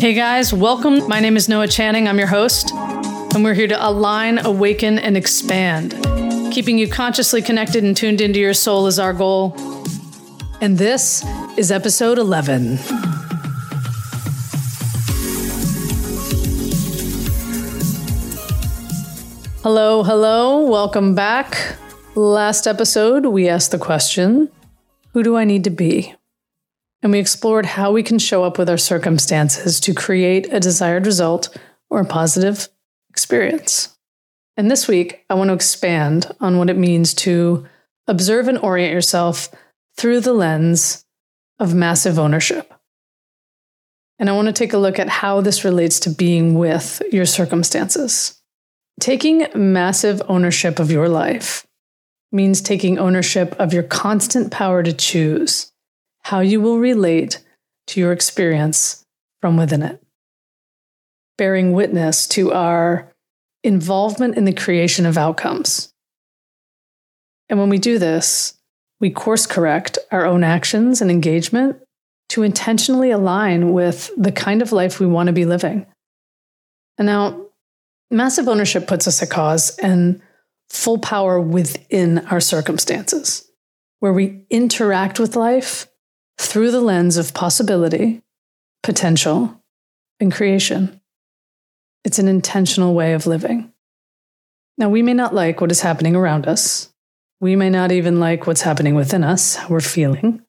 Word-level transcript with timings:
Hey 0.00 0.14
guys, 0.14 0.54
welcome. 0.54 1.08
My 1.08 1.18
name 1.18 1.36
is 1.36 1.48
Noah 1.48 1.66
Channing. 1.66 2.06
I'm 2.06 2.18
your 2.18 2.28
host, 2.28 2.70
and 2.72 3.42
we're 3.42 3.52
here 3.52 3.66
to 3.66 3.84
align, 3.84 4.38
awaken, 4.38 4.96
and 4.96 5.16
expand. 5.16 5.90
Keeping 6.52 6.78
you 6.78 6.86
consciously 6.86 7.42
connected 7.42 7.82
and 7.82 7.96
tuned 7.96 8.20
into 8.20 8.38
your 8.38 8.54
soul 8.54 8.86
is 8.86 9.00
our 9.00 9.12
goal. 9.12 9.56
And 10.60 10.78
this 10.78 11.24
is 11.56 11.72
episode 11.72 12.16
11. 12.16 12.76
Hello, 19.64 20.04
hello, 20.04 20.60
welcome 20.60 21.16
back. 21.16 21.76
Last 22.14 22.68
episode, 22.68 23.26
we 23.26 23.48
asked 23.48 23.72
the 23.72 23.78
question 23.78 24.48
Who 25.12 25.24
do 25.24 25.36
I 25.36 25.42
need 25.42 25.64
to 25.64 25.70
be? 25.70 26.14
And 27.02 27.12
we 27.12 27.18
explored 27.18 27.66
how 27.66 27.92
we 27.92 28.02
can 28.02 28.18
show 28.18 28.44
up 28.44 28.58
with 28.58 28.68
our 28.68 28.78
circumstances 28.78 29.78
to 29.80 29.94
create 29.94 30.52
a 30.52 30.60
desired 30.60 31.06
result 31.06 31.56
or 31.90 32.00
a 32.00 32.04
positive 32.04 32.68
experience. 33.10 33.96
And 34.56 34.70
this 34.70 34.88
week, 34.88 35.24
I 35.30 35.34
want 35.34 35.48
to 35.48 35.54
expand 35.54 36.30
on 36.40 36.58
what 36.58 36.70
it 36.70 36.76
means 36.76 37.14
to 37.14 37.66
observe 38.08 38.48
and 38.48 38.58
orient 38.58 38.92
yourself 38.92 39.50
through 39.96 40.20
the 40.20 40.32
lens 40.32 41.04
of 41.60 41.74
massive 41.74 42.18
ownership. 42.18 42.74
And 44.18 44.28
I 44.28 44.32
want 44.32 44.46
to 44.46 44.52
take 44.52 44.72
a 44.72 44.78
look 44.78 44.98
at 44.98 45.08
how 45.08 45.40
this 45.40 45.64
relates 45.64 46.00
to 46.00 46.10
being 46.10 46.54
with 46.54 47.00
your 47.12 47.24
circumstances. 47.24 48.42
Taking 48.98 49.46
massive 49.54 50.20
ownership 50.28 50.80
of 50.80 50.90
your 50.90 51.08
life 51.08 51.64
means 52.32 52.60
taking 52.60 52.98
ownership 52.98 53.54
of 53.60 53.72
your 53.72 53.84
constant 53.84 54.50
power 54.50 54.82
to 54.82 54.92
choose 54.92 55.72
how 56.22 56.40
you 56.40 56.60
will 56.60 56.78
relate 56.78 57.42
to 57.88 58.00
your 58.00 58.12
experience 58.12 59.04
from 59.40 59.56
within 59.56 59.82
it. 59.82 60.02
Bearing 61.36 61.72
witness 61.72 62.26
to 62.28 62.52
our 62.52 63.12
involvement 63.64 64.36
in 64.36 64.44
the 64.44 64.52
creation 64.52 65.06
of 65.06 65.18
outcomes. 65.18 65.92
And 67.48 67.58
when 67.58 67.68
we 67.68 67.78
do 67.78 67.98
this, 67.98 68.54
we 69.00 69.10
course 69.10 69.46
correct 69.46 69.98
our 70.10 70.26
own 70.26 70.44
actions 70.44 71.00
and 71.00 71.10
engagement 71.10 71.76
to 72.30 72.42
intentionally 72.42 73.10
align 73.10 73.72
with 73.72 74.10
the 74.16 74.32
kind 74.32 74.60
of 74.60 74.72
life 74.72 75.00
we 75.00 75.06
want 75.06 75.28
to 75.28 75.32
be 75.32 75.46
living. 75.46 75.86
And 76.98 77.06
now, 77.06 77.46
massive 78.10 78.48
ownership 78.48 78.86
puts 78.86 79.06
us 79.06 79.22
at 79.22 79.30
cause 79.30 79.78
and 79.78 80.20
full 80.68 80.98
power 80.98 81.40
within 81.40 82.18
our 82.26 82.40
circumstances, 82.40 83.50
where 84.00 84.12
we 84.12 84.44
interact 84.50 85.18
with 85.18 85.36
life 85.36 85.86
through 86.38 86.70
the 86.70 86.80
lens 86.80 87.16
of 87.16 87.34
possibility, 87.34 88.22
potential, 88.82 89.60
and 90.20 90.32
creation. 90.32 91.00
It's 92.04 92.18
an 92.18 92.28
intentional 92.28 92.94
way 92.94 93.12
of 93.12 93.26
living. 93.26 93.72
Now, 94.78 94.88
we 94.88 95.02
may 95.02 95.14
not 95.14 95.34
like 95.34 95.60
what 95.60 95.72
is 95.72 95.80
happening 95.80 96.14
around 96.14 96.46
us. 96.46 96.92
We 97.40 97.56
may 97.56 97.70
not 97.70 97.92
even 97.92 98.20
like 98.20 98.46
what's 98.46 98.62
happening 98.62 98.94
within 98.94 99.24
us, 99.24 99.56
how 99.56 99.68
we're 99.68 99.80
feeling. 99.80 100.42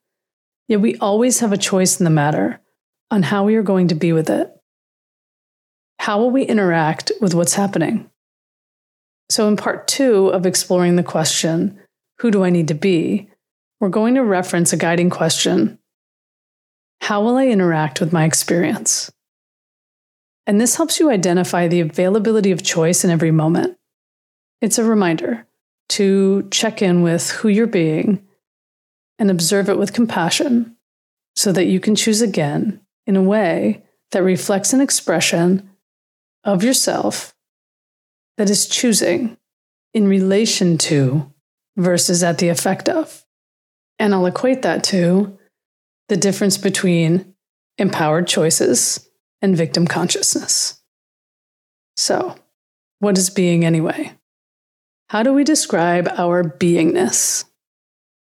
Yet 0.68 0.82
we 0.82 0.96
always 0.98 1.40
have 1.40 1.52
a 1.52 1.58
choice 1.58 2.00
in 2.00 2.04
the 2.04 2.12
matter 2.12 2.62
on 3.10 3.24
how 3.24 3.44
we 3.44 3.56
are 3.56 3.64
going 3.64 3.88
to 3.88 3.96
be 3.96 4.14
with 4.14 4.30
it. 4.30 4.52
How 5.98 6.20
will 6.20 6.30
we 6.30 6.44
interact 6.44 7.12
with 7.20 7.34
what's 7.34 7.56
happening? 7.56 8.10
So, 9.30 9.48
in 9.48 9.58
part 9.58 9.88
two 9.88 10.28
of 10.28 10.46
exploring 10.46 10.96
the 10.96 11.04
question, 11.04 11.80
Who 12.20 12.32
do 12.32 12.44
I 12.44 12.52
need 12.52 12.68
to 12.70 12.74
be? 12.76 13.30
we're 13.80 13.90
going 13.90 14.16
to 14.16 14.24
reference 14.24 14.74
a 14.74 14.78
guiding 14.78 15.10
question 15.10 15.79
how 17.02 17.24
will 17.24 17.38
I 17.38 17.48
interact 17.48 18.00
with 18.00 18.14
my 18.14 18.26
experience? 18.26 19.12
And 20.46 20.60
this 20.60 20.76
helps 20.76 21.00
you 21.00 21.12
identify 21.12 21.68
the 21.68 21.82
availability 21.82 22.52
of 22.52 22.64
choice 22.64 23.04
in 23.04 23.12
every 23.12 23.32
moment. 23.32 23.78
It's 24.62 24.78
a 24.78 24.84
reminder 24.84 25.46
to 25.90 26.48
check 26.52 26.82
in 26.82 27.02
with 27.02 27.32
who 27.32 27.48
you're 27.48 27.68
being 27.68 28.28
and 29.18 29.32
observe 29.32 29.70
it 29.70 29.78
with 29.78 29.94
compassion 29.94 30.76
so 31.36 31.52
that 31.52 31.66
you 31.66 31.80
can 31.80 31.96
choose 31.96 32.22
again 32.22 32.82
in 33.08 33.16
a 33.16 33.24
way 33.24 33.84
that 34.12 34.24
reflects 34.24 34.74
an 34.74 34.82
expression 34.82 35.70
of 36.44 36.64
yourself 36.64 37.36
that 38.38 38.50
is 38.50 38.68
choosing 38.68 39.38
in 39.94 40.08
relation 40.08 40.78
to 40.78 41.32
versus 41.76 42.24
at 42.24 42.38
the 42.38 42.50
effect 42.50 42.88
of. 42.88 43.26
And 43.98 44.14
I'll 44.14 44.26
equate 44.26 44.62
that 44.62 44.84
to 44.86 45.39
the 46.10 46.18
difference 46.18 46.58
between 46.58 47.34
empowered 47.78 48.28
choices 48.28 49.08
and 49.42 49.56
victim 49.56 49.88
consciousness. 49.88 50.82
So, 51.96 52.36
what 53.00 53.18
is 53.18 53.30
being 53.30 53.64
anyway? 53.64 54.14
How 55.10 55.24
do 55.24 55.34
we 55.34 55.44
describe 55.44 56.08
our 56.18 56.44
beingness? 56.44 57.46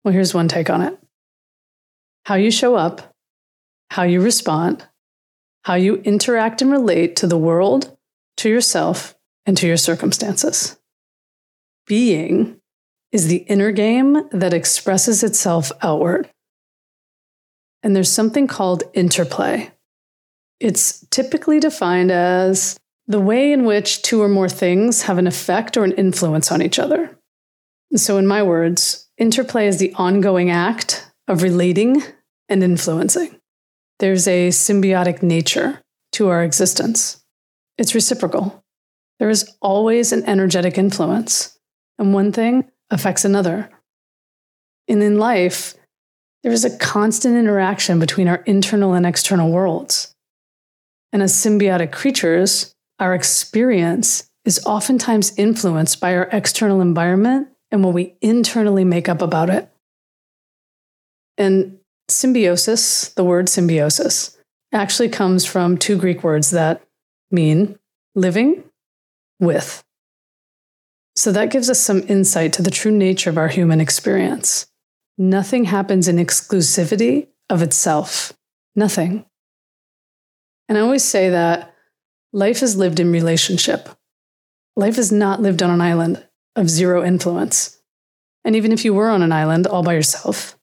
Well, 0.04 0.12
here's 0.12 0.34
one 0.34 0.48
take 0.48 0.70
on 0.70 0.82
it 0.82 0.98
how 2.24 2.34
you 2.34 2.50
show 2.50 2.74
up, 2.74 3.14
how 3.90 4.02
you 4.02 4.20
respond, 4.20 4.86
how 5.62 5.74
you 5.74 5.96
interact 5.96 6.60
and 6.60 6.72
relate 6.72 7.16
to 7.16 7.26
the 7.26 7.38
world, 7.38 7.96
to 8.38 8.48
yourself, 8.48 9.16
and 9.46 9.56
to 9.56 9.66
your 9.66 9.76
circumstances. 9.76 10.76
Being 11.86 12.60
is 13.12 13.28
the 13.28 13.44
inner 13.48 13.70
game 13.70 14.28
that 14.30 14.52
expresses 14.52 15.22
itself 15.22 15.70
outward. 15.82 16.28
And 17.86 17.94
there's 17.94 18.10
something 18.10 18.48
called 18.48 18.82
interplay. 18.94 19.70
It's 20.58 21.06
typically 21.10 21.60
defined 21.60 22.10
as 22.10 22.76
the 23.06 23.20
way 23.20 23.52
in 23.52 23.64
which 23.64 24.02
two 24.02 24.20
or 24.20 24.28
more 24.28 24.48
things 24.48 25.02
have 25.02 25.18
an 25.18 25.28
effect 25.28 25.76
or 25.76 25.84
an 25.84 25.92
influence 25.92 26.50
on 26.50 26.62
each 26.62 26.80
other. 26.80 27.16
And 27.92 28.00
so, 28.00 28.18
in 28.18 28.26
my 28.26 28.42
words, 28.42 29.08
interplay 29.18 29.68
is 29.68 29.78
the 29.78 29.94
ongoing 29.94 30.50
act 30.50 31.08
of 31.28 31.44
relating 31.44 32.02
and 32.48 32.64
influencing. 32.64 33.38
There's 34.00 34.26
a 34.26 34.48
symbiotic 34.48 35.22
nature 35.22 35.80
to 36.14 36.26
our 36.26 36.42
existence, 36.42 37.22
it's 37.78 37.94
reciprocal. 37.94 38.64
There 39.20 39.30
is 39.30 39.48
always 39.62 40.10
an 40.10 40.24
energetic 40.24 40.76
influence, 40.76 41.56
and 42.00 42.12
one 42.12 42.32
thing 42.32 42.68
affects 42.90 43.24
another. 43.24 43.70
And 44.88 45.04
in 45.04 45.18
life, 45.18 45.76
there 46.46 46.52
is 46.52 46.64
a 46.64 46.78
constant 46.78 47.36
interaction 47.36 47.98
between 47.98 48.28
our 48.28 48.36
internal 48.46 48.94
and 48.94 49.04
external 49.04 49.50
worlds. 49.50 50.14
And 51.12 51.20
as 51.20 51.32
symbiotic 51.32 51.90
creatures, 51.90 52.72
our 53.00 53.16
experience 53.16 54.30
is 54.44 54.64
oftentimes 54.64 55.36
influenced 55.36 55.98
by 55.98 56.14
our 56.14 56.28
external 56.30 56.80
environment 56.80 57.48
and 57.72 57.82
what 57.82 57.94
we 57.94 58.14
internally 58.20 58.84
make 58.84 59.08
up 59.08 59.22
about 59.22 59.50
it. 59.50 59.68
And 61.36 61.80
symbiosis, 62.08 63.08
the 63.08 63.24
word 63.24 63.48
symbiosis, 63.48 64.38
actually 64.72 65.08
comes 65.08 65.44
from 65.44 65.76
two 65.76 65.98
Greek 65.98 66.22
words 66.22 66.52
that 66.52 66.80
mean 67.28 67.76
living 68.14 68.62
with. 69.40 69.82
So 71.16 71.32
that 71.32 71.50
gives 71.50 71.68
us 71.68 71.80
some 71.80 72.04
insight 72.06 72.52
to 72.52 72.62
the 72.62 72.70
true 72.70 72.92
nature 72.92 73.30
of 73.30 73.36
our 73.36 73.48
human 73.48 73.80
experience. 73.80 74.68
Nothing 75.18 75.64
happens 75.64 76.08
in 76.08 76.16
exclusivity 76.16 77.28
of 77.48 77.62
itself. 77.62 78.32
Nothing. 78.74 79.24
And 80.68 80.76
I 80.76 80.80
always 80.80 81.04
say 81.04 81.30
that 81.30 81.74
life 82.32 82.62
is 82.62 82.76
lived 82.76 83.00
in 83.00 83.12
relationship. 83.12 83.88
Life 84.76 84.98
is 84.98 85.10
not 85.10 85.40
lived 85.40 85.62
on 85.62 85.70
an 85.70 85.80
island 85.80 86.26
of 86.54 86.68
zero 86.68 87.04
influence. 87.04 87.80
And 88.44 88.54
even 88.54 88.72
if 88.72 88.84
you 88.84 88.92
were 88.92 89.08
on 89.08 89.22
an 89.22 89.32
island 89.32 89.66
all 89.66 89.82
by 89.82 89.94
yourself, 89.94 90.58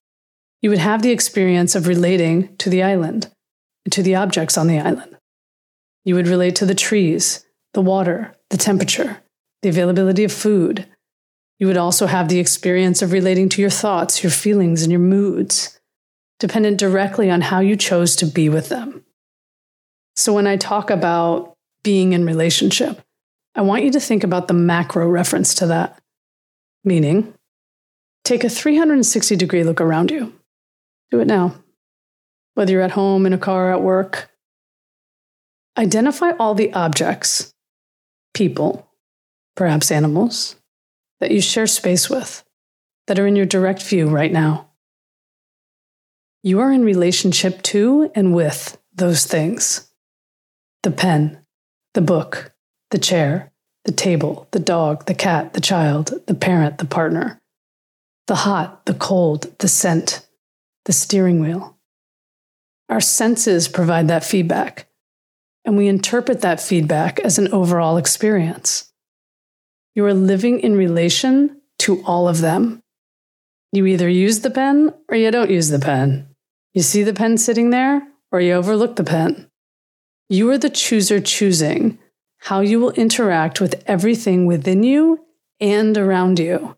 you 0.61 0.69
would 0.69 0.79
have 0.79 1.01
the 1.01 1.11
experience 1.11 1.75
of 1.75 1.87
relating 1.87 2.55
to 2.57 2.69
the 2.69 2.83
island, 2.83 3.31
to 3.91 4.03
the 4.03 4.15
objects 4.15 4.57
on 4.57 4.67
the 4.67 4.79
island. 4.79 5.17
You 6.05 6.15
would 6.15 6.27
relate 6.27 6.55
to 6.57 6.65
the 6.65 6.75
trees, 6.75 7.45
the 7.73 7.81
water, 7.81 8.35
the 8.49 8.57
temperature, 8.57 9.21
the 9.61 9.69
availability 9.69 10.23
of 10.23 10.31
food, 10.31 10.87
you 11.59 11.67
would 11.67 11.77
also 11.77 12.07
have 12.07 12.29
the 12.29 12.39
experience 12.39 13.01
of 13.01 13.11
relating 13.11 13.49
to 13.49 13.61
your 13.61 13.69
thoughts, 13.69 14.23
your 14.23 14.31
feelings, 14.31 14.81
and 14.83 14.91
your 14.91 14.99
moods, 14.99 15.79
dependent 16.39 16.77
directly 16.77 17.29
on 17.29 17.41
how 17.41 17.59
you 17.59 17.75
chose 17.75 18.15
to 18.17 18.25
be 18.25 18.49
with 18.49 18.69
them. 18.69 19.03
So 20.15 20.33
when 20.33 20.47
I 20.47 20.57
talk 20.57 20.89
about 20.89 21.55
being 21.83 22.13
in 22.13 22.25
relationship, 22.25 23.01
I 23.55 23.61
want 23.61 23.83
you 23.83 23.91
to 23.91 23.99
think 23.99 24.23
about 24.23 24.47
the 24.47 24.53
macro 24.53 25.07
reference 25.07 25.53
to 25.55 25.67
that. 25.67 25.99
Meaning, 26.83 27.33
take 28.23 28.43
a 28.43 28.49
360 28.49 29.35
degree 29.35 29.63
look 29.63 29.79
around 29.79 30.11
you. 30.11 30.33
Do 31.11 31.19
it 31.19 31.27
now. 31.27 31.55
Whether 32.55 32.73
you're 32.73 32.81
at 32.81 32.91
home, 32.91 33.25
in 33.25 33.33
a 33.33 33.37
car, 33.37 33.71
at 33.71 33.81
work, 33.81 34.29
identify 35.77 36.31
all 36.31 36.53
the 36.55 36.73
objects, 36.73 37.53
people, 38.33 38.87
perhaps 39.55 39.91
animals, 39.91 40.55
that 41.19 41.31
you 41.31 41.41
share 41.41 41.67
space 41.67 42.09
with, 42.09 42.43
that 43.07 43.19
are 43.19 43.27
in 43.27 43.35
your 43.35 43.45
direct 43.45 43.81
view 43.83 44.07
right 44.07 44.31
now. 44.31 44.69
You 46.43 46.59
are 46.59 46.71
in 46.71 46.83
relationship 46.83 47.61
to 47.63 48.11
and 48.15 48.33
with 48.33 48.77
those 48.93 49.25
things. 49.25 49.89
the 50.83 50.91
pen, 50.91 51.39
the 51.93 52.01
book, 52.01 52.53
the 52.91 52.99
chair, 52.99 53.51
the 53.85 53.91
table, 53.91 54.47
the 54.51 54.59
dog, 54.59 55.05
the 55.05 55.15
cat, 55.15 55.53
the 55.53 55.61
child, 55.61 56.13
the 56.27 56.33
parent, 56.35 56.77
the 56.77 56.85
partner, 56.85 57.41
the 58.27 58.35
hot, 58.35 58.85
the 58.85 58.93
cold, 58.93 59.57
the 59.59 59.67
scent, 59.67 60.27
the 60.85 60.93
steering 60.93 61.39
wheel. 61.39 61.77
Our 62.89 63.01
senses 63.01 63.67
provide 63.67 64.07
that 64.09 64.23
feedback, 64.23 64.87
and 65.65 65.77
we 65.77 65.87
interpret 65.87 66.41
that 66.41 66.61
feedback 66.61 67.19
as 67.21 67.37
an 67.39 67.51
overall 67.53 67.97
experience. 67.97 68.92
You 69.95 70.05
are 70.05 70.13
living 70.13 70.59
in 70.59 70.75
relation 70.75 71.61
to 71.79 72.03
all 72.03 72.27
of 72.27 72.41
them. 72.41 72.81
You 73.71 73.85
either 73.85 74.09
use 74.09 74.41
the 74.41 74.49
pen 74.49 74.93
or 75.09 75.17
you 75.17 75.31
don't 75.31 75.51
use 75.51 75.69
the 75.69 75.79
pen. 75.79 76.27
You 76.73 76.81
see 76.81 77.03
the 77.03 77.13
pen 77.13 77.37
sitting 77.37 77.69
there 77.69 78.07
or 78.31 78.41
you 78.41 78.53
overlook 78.53 78.95
the 78.95 79.03
pen. 79.03 79.49
You 80.29 80.49
are 80.49 80.57
the 80.57 80.69
chooser 80.69 81.19
choosing 81.19 81.99
how 82.39 82.61
you 82.61 82.79
will 82.79 82.91
interact 82.91 83.61
with 83.61 83.83
everything 83.87 84.45
within 84.45 84.83
you 84.83 85.25
and 85.59 85.97
around 85.97 86.39
you. 86.39 86.75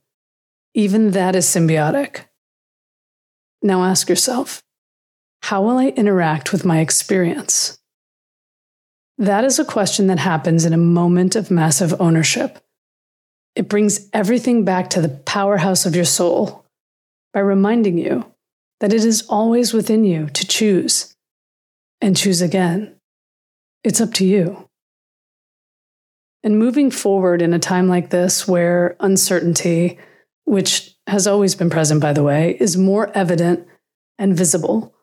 Even 0.73 1.11
that 1.11 1.35
is 1.35 1.45
symbiotic. 1.45 2.25
Now 3.61 3.83
ask 3.83 4.09
yourself 4.09 4.61
how 5.43 5.61
will 5.61 5.77
I 5.77 5.89
interact 5.89 6.51
with 6.51 6.65
my 6.65 6.79
experience? 6.79 7.77
That 9.17 9.45
is 9.45 9.59
a 9.59 9.65
question 9.65 10.07
that 10.07 10.19
happens 10.19 10.65
in 10.65 10.73
a 10.73 10.77
moment 10.77 11.35
of 11.35 11.51
massive 11.51 11.99
ownership. 12.01 12.64
It 13.55 13.69
brings 13.69 14.09
everything 14.11 14.65
back 14.65 14.89
to 14.91 15.01
the 15.01 15.09
powerhouse 15.09 15.85
of 15.85 15.95
your 15.95 16.05
soul 16.05 16.65
by 17.33 17.39
reminding 17.39 17.97
you 17.97 18.25
that 18.79 18.93
it 18.93 19.05
is 19.05 19.25
always 19.29 19.73
within 19.73 20.03
you 20.03 20.27
to 20.29 20.47
choose 20.47 21.15
and 22.01 22.17
choose 22.17 22.41
again. 22.41 22.95
It's 23.83 24.01
up 24.01 24.13
to 24.15 24.25
you. 24.25 24.69
And 26.43 26.59
moving 26.59 26.91
forward 26.91 27.41
in 27.41 27.53
a 27.53 27.59
time 27.59 27.87
like 27.87 28.09
this 28.09 28.47
where 28.47 28.95
uncertainty, 28.99 29.97
which 30.43 30.95
has 31.07 31.25
always 31.25 31.55
been 31.55 31.69
present, 31.69 32.01
by 32.01 32.13
the 32.13 32.23
way, 32.23 32.57
is 32.59 32.77
more 32.77 33.09
evident 33.15 33.67
and 34.19 34.37
visible, 34.37 34.93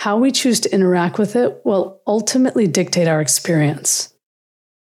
how 0.00 0.18
we 0.18 0.30
choose 0.30 0.60
to 0.60 0.74
interact 0.74 1.18
with 1.18 1.36
it 1.36 1.64
will 1.64 2.00
ultimately 2.06 2.66
dictate 2.66 3.08
our 3.08 3.20
experience. 3.20 4.12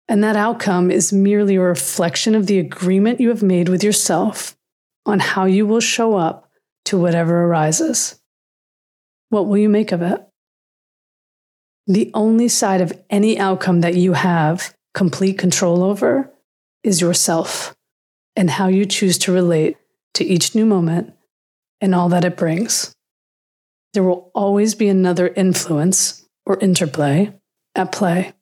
And 0.09 0.23
that 0.23 0.37
outcome 0.37 0.91
is 0.91 1.13
merely 1.13 1.57
a 1.57 1.61
reflection 1.61 2.35
of 2.35 2.47
the 2.47 2.59
agreement 2.59 3.21
you 3.21 3.29
have 3.29 3.43
made 3.43 3.69
with 3.69 3.85
yourself 3.85 4.57
on 5.07 5.21
how 5.21 5.45
you 5.45 5.67
will 5.67 5.81
show 5.81 6.17
up 6.17 6.51
to 6.87 6.99
whatever 6.99 7.45
arises. 7.45 8.21
What 9.31 9.47
will 9.47 9.59
you 9.59 9.69
make 9.69 9.93
of 9.93 10.03
it? 10.03 10.21
The 11.87 12.11
only 12.15 12.49
side 12.49 12.81
of 12.81 12.93
any 13.11 13.39
outcome 13.39 13.81
that 13.81 13.95
you 13.95 14.13
have 14.13 14.75
complete 14.95 15.39
control 15.39 15.83
over 15.83 16.31
is 16.85 17.01
yourself 17.01 17.75
and 18.37 18.51
how 18.51 18.69
you 18.69 18.87
choose 18.87 19.19
to 19.19 19.33
relate 19.33 19.77
to 20.15 20.25
each 20.25 20.55
new 20.55 20.67
moment 20.67 21.15
and 21.81 21.95
all 21.95 22.09
that 22.11 22.25
it 22.25 22.37
brings. 22.37 22.93
There 23.95 24.03
will 24.03 24.31
always 24.35 24.75
be 24.75 24.89
another 24.89 25.29
influence 25.29 26.25
or 26.47 26.59
interplay 26.61 27.33
at 27.75 27.93
play. 27.93 28.33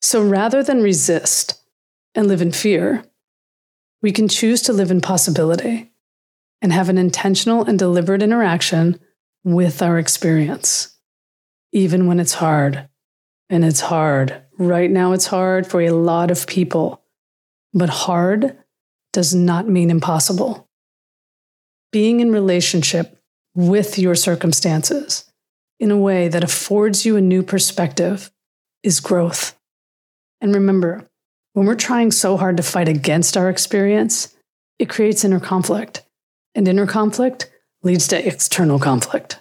So 0.00 0.22
rather 0.22 0.62
than 0.62 0.82
resist 0.82 1.60
and 2.14 2.26
live 2.26 2.40
in 2.40 2.52
fear, 2.52 3.04
we 4.02 4.12
can 4.12 4.28
choose 4.28 4.62
to 4.62 4.72
live 4.72 4.90
in 4.90 5.00
possibility 5.00 5.92
and 6.62 6.72
have 6.72 6.88
an 6.88 6.98
intentional 6.98 7.64
and 7.64 7.78
deliberate 7.78 8.22
interaction 8.22 8.98
with 9.44 9.82
our 9.82 9.98
experience, 9.98 10.96
even 11.72 12.06
when 12.06 12.20
it's 12.20 12.34
hard. 12.34 12.88
And 13.50 13.64
it's 13.64 13.80
hard. 13.80 14.42
Right 14.58 14.90
now, 14.90 15.12
it's 15.12 15.26
hard 15.26 15.66
for 15.66 15.80
a 15.80 15.90
lot 15.90 16.30
of 16.30 16.46
people, 16.46 17.02
but 17.72 17.88
hard 17.88 18.58
does 19.12 19.34
not 19.34 19.68
mean 19.68 19.90
impossible. 19.90 20.68
Being 21.90 22.20
in 22.20 22.30
relationship 22.30 23.18
with 23.54 23.98
your 23.98 24.14
circumstances 24.14 25.24
in 25.80 25.90
a 25.90 25.96
way 25.96 26.28
that 26.28 26.44
affords 26.44 27.06
you 27.06 27.16
a 27.16 27.20
new 27.20 27.42
perspective 27.42 28.30
is 28.82 29.00
growth. 29.00 29.57
And 30.40 30.54
remember, 30.54 31.08
when 31.52 31.66
we're 31.66 31.74
trying 31.74 32.10
so 32.12 32.36
hard 32.36 32.56
to 32.56 32.62
fight 32.62 32.88
against 32.88 33.36
our 33.36 33.48
experience, 33.48 34.34
it 34.78 34.88
creates 34.88 35.24
inner 35.24 35.40
conflict, 35.40 36.02
and 36.54 36.68
inner 36.68 36.86
conflict 36.86 37.50
leads 37.82 38.08
to 38.08 38.26
external 38.26 38.78
conflict. 38.78 39.40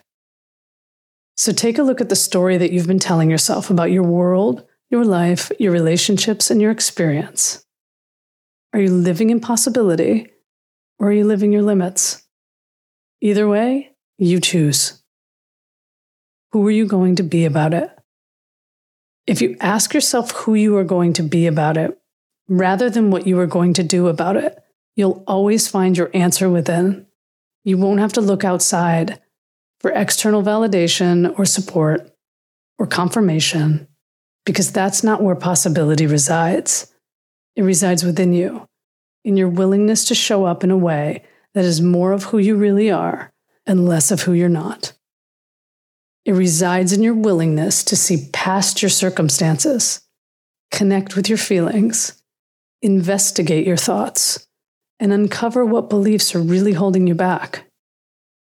So 1.35 1.51
take 1.51 1.77
a 1.77 1.83
look 1.83 2.01
at 2.01 2.09
the 2.09 2.15
story 2.15 2.57
that 2.57 2.71
you've 2.71 2.87
been 2.87 2.97
telling 2.97 3.29
yourself 3.29 3.69
about 3.69 3.91
your 3.91 4.03
world, 4.03 4.65
your 4.89 5.05
life, 5.05 5.51
your 5.59 5.71
relationships, 5.71 6.49
and 6.49 6.59
your 6.59 6.71
experience. 6.71 7.63
Are 8.73 8.79
you 8.79 8.91
living 8.91 9.29
in 9.29 9.39
possibility 9.39 10.31
or 10.99 11.09
are 11.09 11.13
you 11.13 11.25
living 11.25 11.51
your 11.51 11.61
limits? 11.61 12.23
Either 13.21 13.47
way, 13.47 13.91
you 14.17 14.39
choose. 14.39 15.03
Who 16.51 16.65
are 16.65 16.71
you 16.71 16.87
going 16.87 17.15
to 17.17 17.23
be 17.23 17.45
about 17.45 17.73
it? 17.73 17.96
If 19.27 19.41
you 19.41 19.57
ask 19.59 19.93
yourself 19.93 20.31
who 20.31 20.55
you 20.55 20.77
are 20.77 20.85
going 20.85 21.13
to 21.13 21.23
be 21.23 21.47
about 21.47 21.75
it, 21.75 21.99
rather 22.47 22.89
than 22.89 23.11
what 23.11 23.27
you 23.27 23.37
are 23.39 23.45
going 23.45 23.73
to 23.73 23.83
do 23.83 24.07
about 24.07 24.37
it, 24.37 24.57
you'll 24.95 25.23
always 25.27 25.67
find 25.67 25.97
your 25.97 26.09
answer 26.13 26.49
within. 26.49 27.05
You 27.65 27.77
won't 27.77 27.99
have 27.99 28.13
to 28.13 28.21
look 28.21 28.45
outside 28.45 29.21
for 29.81 29.91
external 29.91 30.41
validation 30.41 31.37
or 31.37 31.45
support 31.45 32.09
or 32.79 32.87
confirmation, 32.87 33.87
because 34.45 34.71
that's 34.71 35.03
not 35.03 35.21
where 35.21 35.35
possibility 35.35 36.07
resides. 36.07 36.93
It 37.55 37.63
resides 37.63 38.03
within 38.03 38.33
you, 38.33 38.67
in 39.25 39.35
your 39.35 39.49
willingness 39.49 40.05
to 40.05 40.15
show 40.15 40.45
up 40.45 40.63
in 40.63 40.71
a 40.71 40.77
way 40.77 41.23
that 41.53 41.65
is 41.65 41.81
more 41.81 42.13
of 42.13 42.23
who 42.23 42.37
you 42.37 42.55
really 42.55 42.89
are 42.89 43.33
and 43.65 43.85
less 43.85 44.09
of 44.09 44.21
who 44.21 44.33
you're 44.33 44.47
not. 44.47 44.93
It 46.27 46.33
resides 46.33 46.91
in 46.91 47.01
your 47.03 47.13
willingness 47.13 47.85
to 47.85 47.95
see 47.95 48.27
past 48.33 48.81
your 48.81 48.89
circumstances, 48.89 50.01
connect 50.71 51.15
with 51.15 51.29
your 51.29 51.37
feelings, 51.37 52.21
investigate 52.81 53.65
your 53.65 53.77
thoughts, 53.77 54.45
and 54.99 55.13
uncover 55.13 55.63
what 55.63 55.89
beliefs 55.89 56.35
are 56.35 56.41
really 56.41 56.73
holding 56.73 57.07
you 57.07 57.15
back. 57.15 57.63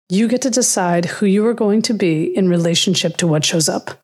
You 0.08 0.30
get 0.30 0.42
to 0.44 0.50
decide 0.50 1.06
who 1.06 1.26
you 1.26 1.46
are 1.46 1.54
going 1.54 1.82
to 1.82 1.94
be 1.94 2.24
in 2.24 2.48
relationship 2.48 3.18
to 3.18 3.28
what 3.28 3.44
shows 3.44 3.68
up. 3.68 4.02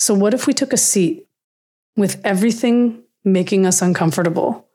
So, 0.00 0.14
what 0.14 0.34
if 0.34 0.48
we 0.48 0.52
took 0.52 0.72
a 0.72 0.76
seat 0.76 1.28
with 1.96 2.20
everything 2.24 3.04
making 3.24 3.66
us 3.66 3.80
uncomfortable 3.80 4.66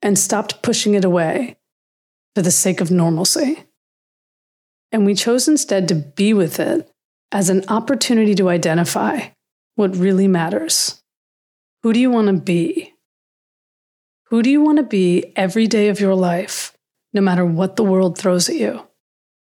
and 0.00 0.18
stopped 0.18 0.62
pushing 0.62 0.94
it 0.94 1.04
away 1.04 1.58
for 2.34 2.40
the 2.40 2.50
sake 2.50 2.80
of 2.80 2.90
normalcy? 2.90 3.66
And 4.94 5.04
we 5.04 5.16
chose 5.16 5.48
instead 5.48 5.88
to 5.88 5.96
be 5.96 6.32
with 6.32 6.60
it 6.60 6.88
as 7.32 7.50
an 7.50 7.64
opportunity 7.66 8.32
to 8.36 8.48
identify 8.48 9.22
what 9.74 9.96
really 9.96 10.28
matters. 10.28 11.02
Who 11.82 11.92
do 11.92 11.98
you 11.98 12.12
want 12.12 12.28
to 12.28 12.34
be? 12.34 12.94
Who 14.26 14.40
do 14.40 14.50
you 14.50 14.60
want 14.60 14.76
to 14.76 14.84
be 14.84 15.32
every 15.34 15.66
day 15.66 15.88
of 15.88 15.98
your 15.98 16.14
life, 16.14 16.78
no 17.12 17.20
matter 17.20 17.44
what 17.44 17.74
the 17.74 17.82
world 17.82 18.16
throws 18.16 18.48
at 18.48 18.54
you? 18.54 18.86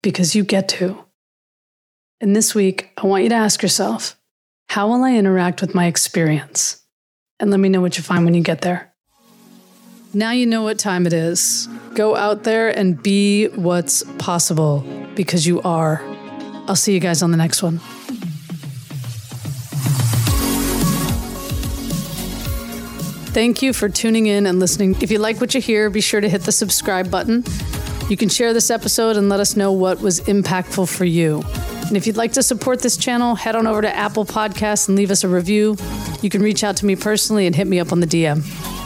Because 0.04 0.36
you 0.36 0.44
get 0.44 0.70
to. 0.70 1.06
And 2.20 2.36
this 2.36 2.54
week, 2.54 2.92
I 2.96 3.08
want 3.08 3.24
you 3.24 3.30
to 3.30 3.36
ask 3.36 3.64
yourself 3.64 4.20
how 4.70 4.90
will 4.90 5.04
I 5.04 5.16
interact 5.16 5.60
with 5.60 5.74
my 5.74 5.88
experience? 5.88 6.84
And 7.40 7.50
let 7.50 7.60
me 7.60 7.68
know 7.68 7.82
what 7.82 7.98
you 7.98 8.04
find 8.04 8.26
when 8.26 8.36
you 8.36 8.44
get 8.44 8.62
there. 8.62 8.94
Now 10.14 10.34
you 10.34 10.46
know 10.46 10.62
what 10.62 10.78
time 10.78 11.08
it 11.08 11.14
is. 11.14 11.68
Go 11.96 12.16
out 12.16 12.44
there 12.44 12.70
and 12.70 13.02
be 13.02 13.48
what's 13.48 14.04
possible 14.20 15.01
because 15.16 15.46
you 15.46 15.62
are. 15.62 16.02
I'll 16.68 16.76
see 16.76 16.94
you 16.94 17.00
guys 17.00 17.22
on 17.22 17.32
the 17.32 17.38
next 17.38 17.64
one. 17.64 17.80
Thank 23.34 23.62
you 23.62 23.72
for 23.72 23.88
tuning 23.88 24.28
in 24.28 24.46
and 24.46 24.60
listening. 24.60 24.96
If 25.02 25.10
you 25.10 25.18
like 25.18 25.40
what 25.40 25.56
you 25.56 25.62
hear, 25.62 25.90
be 25.90 26.02
sure 26.02 26.20
to 26.20 26.28
hit 26.28 26.42
the 26.42 26.52
subscribe 26.52 27.10
button. 27.10 27.46
You 28.10 28.18
can 28.18 28.28
share 28.28 28.54
this 28.54 28.70
episode 28.70 29.16
and 29.16 29.30
let 29.30 29.40
us 29.40 29.56
know 29.56 29.72
what 29.72 30.02
was 30.02 30.20
impactful 30.22 30.94
for 30.94 31.06
you. 31.06 31.42
And 31.88 31.96
if 31.96 32.06
you'd 32.06 32.18
like 32.18 32.34
to 32.34 32.44
support 32.44 32.82
this 32.82 32.98
channel, 32.98 33.36
head 33.36 33.56
on 33.56 33.68
over 33.68 33.82
to 33.82 33.96
Apple 33.96 34.26
Podcasts 34.26 34.90
and 34.90 34.98
leave 34.98 35.12
us 35.12 35.24
a 35.24 35.30
review. 35.30 35.78
You 36.22 36.30
can 36.30 36.42
reach 36.42 36.64
out 36.64 36.76
to 36.78 36.86
me 36.86 36.98
personally 36.98 37.46
and 37.48 37.56
hit 37.56 37.68
me 37.68 37.80
up 37.80 37.94
on 37.94 38.02
the 38.02 38.08
DM. 38.08 38.81